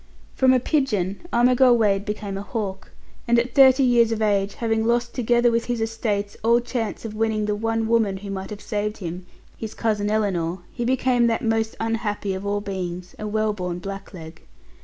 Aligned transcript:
From 0.33 0.51
a 0.51 0.59
pigeon 0.59 1.21
Armigell 1.31 1.77
Wade 1.77 2.05
became 2.05 2.35
a 2.35 2.41
hawk, 2.41 2.89
and 3.27 3.37
at 3.37 3.53
thirty 3.53 3.83
years 3.83 4.11
of 4.11 4.19
age, 4.19 4.55
having 4.55 4.83
lost 4.83 5.13
together 5.13 5.51
with 5.51 5.65
his 5.65 5.79
estates 5.79 6.35
all 6.43 6.59
chance 6.59 7.05
of 7.05 7.13
winning 7.13 7.45
the 7.45 7.53
one 7.55 7.87
woman 7.87 8.17
who 8.17 8.31
might 8.31 8.49
have 8.49 8.61
saved 8.63 8.97
him 8.97 9.27
his 9.57 9.75
cousin 9.75 10.09
Ellinor 10.09 10.57
he 10.71 10.85
became 10.85 11.27
that 11.27 11.43
most 11.43 11.75
unhappy 11.79 12.33
of 12.33 12.47
all 12.47 12.61
beings, 12.61 13.13
a 13.19 13.27
well 13.27 13.53
born 13.53 13.77
blackleg. 13.79 14.41